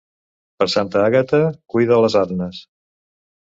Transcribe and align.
Per 0.63 0.67
Santa 0.75 1.03
Àgata 1.09 1.43
cuida 1.75 2.01
les 2.07 2.19
arnes. 2.25 2.65